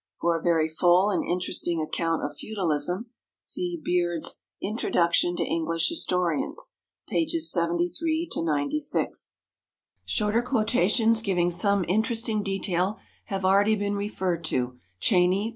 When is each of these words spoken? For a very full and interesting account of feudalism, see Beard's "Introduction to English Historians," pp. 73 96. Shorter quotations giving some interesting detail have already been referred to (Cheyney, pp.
For 0.19 0.35
a 0.35 0.41
very 0.41 0.67
full 0.67 1.11
and 1.11 1.23
interesting 1.23 1.79
account 1.79 2.23
of 2.25 2.35
feudalism, 2.35 3.11
see 3.37 3.77
Beard's 3.85 4.39
"Introduction 4.59 5.35
to 5.35 5.43
English 5.43 5.89
Historians," 5.89 6.71
pp. 7.07 7.29
73 7.29 8.27
96. 8.35 9.35
Shorter 10.03 10.41
quotations 10.41 11.21
giving 11.21 11.51
some 11.51 11.85
interesting 11.87 12.41
detail 12.41 12.97
have 13.25 13.45
already 13.45 13.75
been 13.75 13.93
referred 13.93 14.43
to 14.45 14.79
(Cheyney, 14.99 15.49
pp. 15.49 15.49